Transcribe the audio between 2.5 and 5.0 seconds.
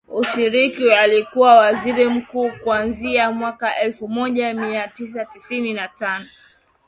kuanzia mwaka elfu moja mia